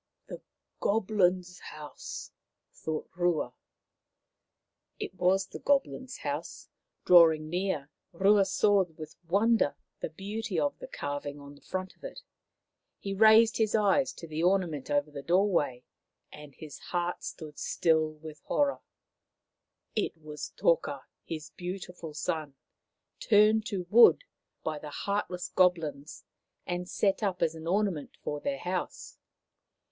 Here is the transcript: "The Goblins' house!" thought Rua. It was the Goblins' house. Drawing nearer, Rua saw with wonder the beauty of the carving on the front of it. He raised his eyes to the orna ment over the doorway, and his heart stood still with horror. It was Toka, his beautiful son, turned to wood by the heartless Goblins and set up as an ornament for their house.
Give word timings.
"The 0.29 0.41
Goblins' 0.79 1.59
house!" 1.59 2.31
thought 2.83 3.07
Rua. 3.15 3.53
It 4.99 5.13
was 5.13 5.45
the 5.45 5.59
Goblins' 5.59 6.17
house. 6.23 6.69
Drawing 7.05 7.49
nearer, 7.51 7.91
Rua 8.11 8.45
saw 8.45 8.83
with 8.85 9.15
wonder 9.27 9.75
the 9.99 10.09
beauty 10.09 10.59
of 10.59 10.75
the 10.79 10.87
carving 10.87 11.39
on 11.39 11.53
the 11.53 11.61
front 11.61 11.95
of 11.95 12.03
it. 12.03 12.23
He 12.97 13.13
raised 13.13 13.57
his 13.57 13.75
eyes 13.75 14.11
to 14.13 14.25
the 14.25 14.41
orna 14.41 14.65
ment 14.65 14.89
over 14.89 15.11
the 15.11 15.21
doorway, 15.21 15.83
and 16.31 16.55
his 16.55 16.79
heart 16.79 17.23
stood 17.23 17.59
still 17.59 18.09
with 18.09 18.41
horror. 18.45 18.81
It 19.95 20.17
was 20.17 20.49
Toka, 20.57 21.05
his 21.25 21.51
beautiful 21.51 22.15
son, 22.15 22.55
turned 23.19 23.67
to 23.67 23.85
wood 23.91 24.23
by 24.63 24.79
the 24.79 24.89
heartless 24.89 25.49
Goblins 25.49 26.23
and 26.65 26.89
set 26.89 27.21
up 27.21 27.43
as 27.43 27.53
an 27.53 27.67
ornament 27.67 28.17
for 28.23 28.39
their 28.41 28.57
house. 28.57 29.19